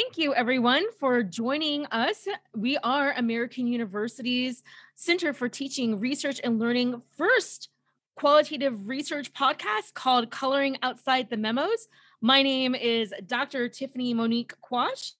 Thank 0.00 0.16
you, 0.16 0.32
everyone, 0.32 0.84
for 1.00 1.24
joining 1.24 1.84
us. 1.86 2.28
We 2.54 2.78
are 2.84 3.10
American 3.14 3.66
University's 3.66 4.62
Center 4.94 5.32
for 5.32 5.48
Teaching, 5.48 5.98
Research, 5.98 6.40
and 6.44 6.60
Learning 6.60 7.02
first 7.16 7.68
qualitative 8.14 8.86
research 8.86 9.32
podcast 9.32 9.94
called 9.94 10.30
Coloring 10.30 10.78
Outside 10.84 11.30
the 11.30 11.36
Memos. 11.36 11.88
My 12.20 12.42
name 12.44 12.76
is 12.76 13.12
Dr. 13.26 13.68
Tiffany 13.68 14.14
Monique 14.14 14.54
Quash. 14.60 15.14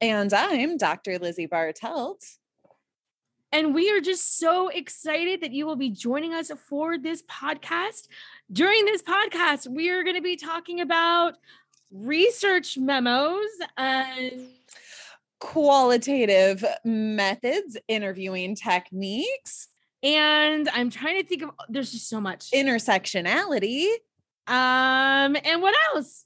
And 0.00 0.32
I'm 0.32 0.78
Dr. 0.78 1.18
Lizzy 1.18 1.46
Bartelt. 1.46 2.38
And 3.52 3.74
we 3.74 3.90
are 3.90 4.00
just 4.00 4.38
so 4.38 4.68
excited 4.68 5.42
that 5.42 5.52
you 5.52 5.66
will 5.66 5.76
be 5.76 5.90
joining 5.90 6.32
us 6.32 6.50
for 6.66 6.96
this 6.96 7.22
podcast. 7.24 8.08
During 8.50 8.86
this 8.86 9.02
podcast, 9.02 9.68
we 9.68 9.90
are 9.90 10.02
going 10.02 10.16
to 10.16 10.22
be 10.22 10.36
talking 10.36 10.80
about 10.80 11.34
research 11.90 12.76
memos 12.78 13.48
and 13.76 14.48
qualitative 15.38 16.64
methods, 16.84 17.76
interviewing 17.88 18.54
techniques. 18.54 19.68
And 20.02 20.68
I'm 20.70 20.90
trying 20.90 21.20
to 21.20 21.26
think 21.26 21.42
of 21.42 21.50
there's 21.68 21.92
just 21.92 22.08
so 22.08 22.20
much 22.20 22.50
intersectionality. 22.52 23.86
Um, 24.46 25.36
and 25.44 25.62
what 25.62 25.74
else? 25.94 26.24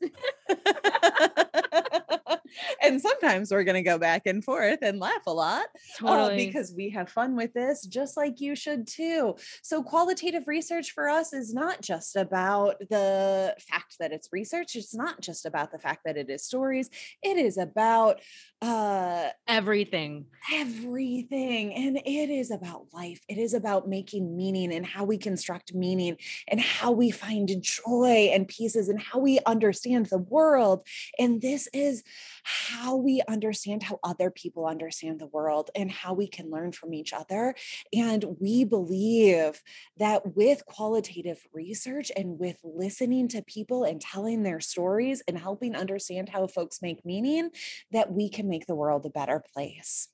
and 2.83 3.01
sometimes 3.01 3.51
we're 3.51 3.65
going 3.65 3.75
to 3.75 3.83
go 3.83 3.99
back 3.99 4.27
and 4.27 4.45
forth 4.45 4.79
and 4.83 4.99
laugh 5.01 5.27
a 5.27 5.33
lot 5.33 5.67
uh, 6.03 6.07
totally. 6.07 6.35
uh, 6.35 6.47
because 6.47 6.73
we 6.77 6.91
have 6.91 7.09
fun 7.09 7.37
with 7.37 7.53
this, 7.53 7.87
just 7.87 8.17
like 8.17 8.41
you 8.41 8.55
should 8.55 8.87
too. 8.87 9.35
So, 9.63 9.83
qualitative 9.83 10.45
research 10.47 10.93
for 10.93 11.09
us 11.09 11.33
is 11.33 11.55
not 11.55 11.81
just 11.81 12.17
about 12.17 12.79
the 12.91 13.55
fact 13.59 13.97
that 14.01 14.13
it's 14.13 14.29
research, 14.33 14.77
it's 14.77 14.95
not 14.95 15.21
just 15.21 15.47
about 15.47 15.73
the 15.73 15.79
fact 15.79 16.03
that 16.05 16.17
it 16.17 16.31
is 16.31 16.45
stories, 16.45 16.91
it 17.23 17.37
is 17.37 17.59
about 17.59 18.21
uh 18.63 19.29
everything 19.47 20.25
everything 20.53 21.75
and 21.75 21.99
it 21.99 22.31
is 22.31 22.51
about 22.51 22.87
life 22.95 23.21
it 23.29 23.37
is 23.37 23.53
about 23.53 23.89
making 23.89 24.35
meaning 24.37 24.73
and 24.73 24.87
how 24.87 25.05
we 25.05 25.19
construct 25.19 25.75
meaning 25.75 26.17
and 26.49 26.61
how 26.61 26.91
we 26.91 27.11
find 27.11 27.51
joy 27.61 28.31
and 28.33 28.49
pieces 28.49 28.89
and 28.89 28.99
how 28.99 29.19
we 29.19 29.39
understand 29.45 30.07
the 30.07 30.19
world 30.19 30.87
and 31.19 31.43
this 31.43 31.69
is 31.75 32.03
how 32.45 32.97
we 32.97 33.23
understand 33.27 33.83
how 33.83 33.99
other 34.05 34.31
people 34.31 34.67
understand 34.67 35.19
the 35.19 35.27
world 35.27 35.71
and 35.75 35.91
how 35.91 36.13
we 36.15 36.29
can 36.29 36.51
learn 36.51 36.73
from 36.73 36.95
each 36.95 37.13
other. 37.13 37.55
And 37.93 38.25
we 38.39 38.65
believe 38.65 39.63
that 39.97 40.37
with 40.37 40.65
qualitative 40.67 41.43
research 41.53 42.13
and 42.17 42.39
with 42.39 42.59
listening 42.63 43.29
to 43.29 43.43
people 43.43 43.85
and 43.85 44.01
telling 44.01 44.43
their 44.43 44.61
stories 44.61 45.23
and 45.27 45.39
helping 45.39 45.75
understand 45.75 46.29
how 46.29 46.47
folks 46.47 46.83
make 46.83 47.05
meaning, 47.05 47.51
that 47.93 48.13
we 48.13 48.29
can 48.29 48.49
make 48.49 48.67
the 48.67 48.75
world 48.75 49.07
a 49.07 49.11
better 49.11 49.43
place. 49.55 50.09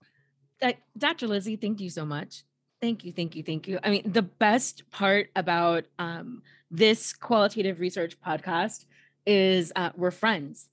Dr. 0.96 1.26
Lizzy, 1.26 1.56
thank 1.56 1.80
you 1.80 1.90
so 1.90 2.04
much. 2.04 2.44
Thank 2.80 3.04
you, 3.04 3.12
thank 3.12 3.36
you, 3.36 3.42
thank 3.42 3.68
you. 3.68 3.78
I 3.82 3.90
mean, 3.90 4.10
the 4.10 4.22
best 4.22 4.90
part 4.90 5.30
about 5.36 5.84
um, 5.98 6.42
this 6.70 7.12
qualitative 7.12 7.80
research 7.80 8.16
podcast 8.20 8.86
is 9.26 9.72
uh, 9.76 9.90
we're 9.96 10.10
friends. 10.10 10.68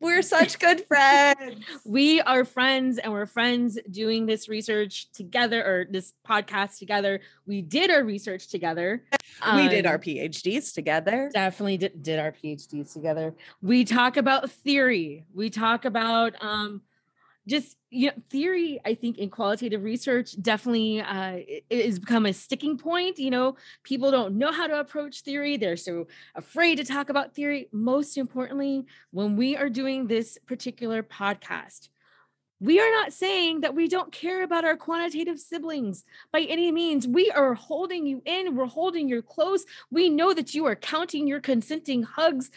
We're 0.00 0.22
such 0.22 0.58
good 0.58 0.84
friends. 0.86 1.64
we 1.86 2.20
are 2.20 2.44
friends 2.44 2.98
and 2.98 3.12
we're 3.12 3.26
friends 3.26 3.78
doing 3.90 4.26
this 4.26 4.48
research 4.48 5.10
together 5.12 5.64
or 5.64 5.86
this 5.90 6.12
podcast 6.28 6.78
together. 6.78 7.20
We 7.46 7.62
did 7.62 7.90
our 7.90 8.04
research 8.04 8.48
together. 8.48 9.04
We 9.10 9.62
um, 9.62 9.68
did 9.68 9.86
our 9.86 9.98
PhDs 9.98 10.74
together. 10.74 11.30
Definitely 11.32 11.78
did, 11.78 12.02
did 12.02 12.18
our 12.18 12.32
PhDs 12.32 12.92
together. 12.92 13.34
We 13.62 13.84
talk 13.84 14.16
about 14.16 14.50
theory. 14.50 15.24
We 15.32 15.48
talk 15.50 15.84
about 15.84 16.34
um, 16.40 16.82
just 17.46 17.76
you 17.90 18.08
know 18.08 18.14
theory 18.30 18.80
i 18.84 18.94
think 18.94 19.18
in 19.18 19.30
qualitative 19.30 19.82
research 19.82 20.40
definitely 20.40 21.00
uh, 21.00 21.38
is 21.70 21.98
become 21.98 22.26
a 22.26 22.32
sticking 22.32 22.76
point 22.76 23.18
you 23.18 23.30
know 23.30 23.56
people 23.82 24.10
don't 24.10 24.34
know 24.34 24.52
how 24.52 24.66
to 24.66 24.78
approach 24.78 25.20
theory 25.20 25.56
they're 25.56 25.76
so 25.76 26.06
afraid 26.34 26.76
to 26.76 26.84
talk 26.84 27.08
about 27.08 27.34
theory 27.34 27.68
most 27.72 28.16
importantly 28.16 28.84
when 29.10 29.36
we 29.36 29.56
are 29.56 29.68
doing 29.68 30.06
this 30.06 30.38
particular 30.46 31.02
podcast 31.02 31.88
we 32.60 32.80
are 32.80 32.90
not 32.90 33.12
saying 33.12 33.60
that 33.60 33.74
we 33.74 33.88
don't 33.88 34.10
care 34.10 34.42
about 34.42 34.64
our 34.64 34.76
quantitative 34.76 35.38
siblings 35.38 36.04
by 36.32 36.40
any 36.42 36.72
means. 36.72 37.06
We 37.06 37.30
are 37.30 37.52
holding 37.52 38.06
you 38.06 38.22
in, 38.24 38.56
we're 38.56 38.64
holding 38.64 39.06
you 39.08 39.20
close. 39.20 39.66
We 39.90 40.08
know 40.08 40.32
that 40.32 40.54
you 40.54 40.64
are 40.64 40.76
counting 40.76 41.26
your 41.26 41.40
consenting 41.40 42.04
hugs 42.04 42.50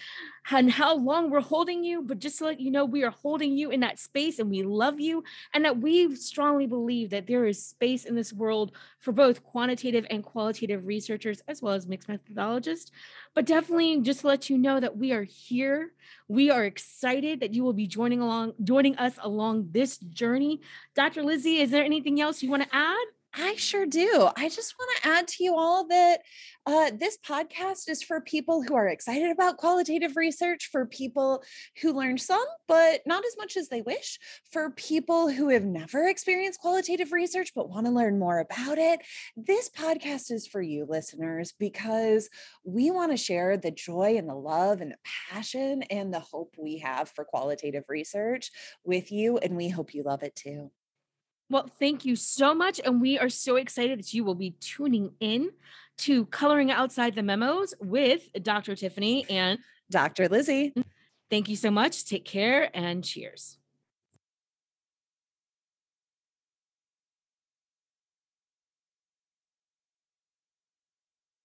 and 0.50 0.72
how 0.72 0.96
long 0.96 1.30
we're 1.30 1.42
holding 1.42 1.84
you, 1.84 2.02
but 2.02 2.20
just 2.20 2.38
to 2.38 2.46
let 2.46 2.60
you 2.60 2.72
know, 2.72 2.86
we 2.86 3.04
are 3.04 3.12
holding 3.12 3.58
you 3.58 3.70
in 3.70 3.82
that 3.82 4.00
space 4.00 4.40
and 4.40 4.50
we 4.50 4.64
love 4.64 5.00
you. 5.00 5.24
And 5.54 5.66
that 5.66 5.80
we 5.80 6.16
strongly 6.16 6.68
believe 6.68 7.10
that 7.10 7.28
there 7.28 7.46
is 7.46 7.64
space 7.64 8.06
in 8.06 8.16
this 8.16 8.32
world 8.32 8.72
for 9.00 9.12
both 9.12 9.44
quantitative 9.44 10.06
and 10.10 10.24
qualitative 10.24 10.86
researchers, 10.86 11.42
as 11.48 11.62
well 11.62 11.74
as 11.74 11.88
mixed 11.88 12.08
methodologists. 12.08 12.92
But 13.34 13.46
definitely 13.46 14.02
just 14.02 14.22
to 14.22 14.28
let 14.28 14.50
you 14.50 14.58
know 14.58 14.80
that 14.80 14.98
we 14.98 15.12
are 15.12 15.24
here. 15.24 15.94
We 16.28 16.50
are 16.50 16.66
excited 16.66 17.42
that 17.42 17.54
you 17.54 17.64
will 17.64 17.74
be 17.74 17.88
joining 17.88 18.22
along, 18.22 18.54
joining 18.64 18.98
us 18.98 19.14
along 19.22 19.70
this 19.72 19.98
journey. 19.98 20.62
Dr. 20.96 21.24
Lizzy, 21.24 21.58
is 21.60 21.72
there 21.72 21.84
anything 21.84 22.22
else 22.22 22.42
you 22.42 22.50
want 22.50 22.64
to 22.64 22.76
add? 22.76 23.06
I 23.40 23.56
sure 23.56 23.86
do. 23.86 24.30
I 24.36 24.50
just 24.50 24.74
want 24.80 24.98
to 24.98 25.10
add 25.10 25.28
to 25.28 25.44
you 25.44 25.56
all 25.56 25.88
that 25.90 26.22
uh, 26.66 26.92
this 27.00 27.20
podcast 27.24 27.88
is 27.88 28.02
for 28.02 28.20
people 28.20 28.64
who 28.64 28.74
are 28.74 28.88
excited 28.88 29.30
about 29.30 29.58
qualitative 29.58 30.18
research, 30.18 30.70
for 30.72 30.88
people 30.88 31.44
who 31.82 31.94
learned 31.94 32.20
some, 32.20 32.46
but 32.68 33.02
not 33.06 33.24
as 33.26 33.38
much 33.38 33.56
as 33.56 33.70
they 33.70 33.84
wish, 33.84 34.18
for 34.52 34.72
people 34.72 35.30
who 35.30 35.50
have 35.50 35.66
never 35.66 36.08
experienced 36.08 36.62
qualitative 36.62 37.12
research 37.12 37.52
but 37.54 37.70
want 37.70 37.86
to 37.86 37.92
learn 37.92 38.18
more 38.18 38.40
about 38.40 38.80
it. 38.80 39.02
This 39.36 39.70
podcast 39.70 40.32
is 40.32 40.48
for 40.48 40.62
you, 40.62 40.88
listeners, 40.90 41.54
because 41.60 42.30
we 42.64 42.90
want 42.90 43.12
to 43.12 43.18
share 43.18 43.56
the 43.56 43.72
joy 43.72 44.18
and 44.18 44.28
the 44.28 44.36
love 44.36 44.82
and 44.82 44.94
the 44.94 44.98
passion 45.30 45.84
and 45.84 46.12
the 46.12 46.20
hope 46.20 46.56
we 46.58 46.80
have 46.80 47.10
for 47.10 47.24
qualitative 47.24 47.84
research 47.88 48.50
with 48.84 49.12
you. 49.12 49.38
And 49.38 49.56
we 49.56 49.70
hope 49.70 49.94
you 49.94 50.02
love 50.02 50.24
it 50.24 50.36
too. 50.36 50.72
Well, 51.50 51.70
thank 51.80 52.06
you 52.06 52.16
so 52.16 52.54
much. 52.54 52.82
And 52.84 53.02
we 53.02 53.18
are 53.18 53.30
so 53.30 53.56
excited 53.56 54.00
that 54.00 54.14
you 54.14 54.24
will 54.24 54.36
be 54.36 54.52
tuning 54.60 55.12
in 55.20 55.52
to 56.00 56.26
Coloring 56.26 56.72
Outside 56.72 57.16
the 57.16 57.24
Memos 57.24 57.74
with 57.80 58.30
Dr. 58.42 58.76
Tiffany 58.76 59.30
and 59.30 59.60
Dr. 59.90 60.28
Lizzy. 60.28 60.74
Thank 61.30 61.50
you 61.50 61.56
so 61.56 61.72
much. 61.72 62.06
Take 62.06 62.26
care 62.26 62.70
and 62.74 63.04
cheers. 63.04 63.57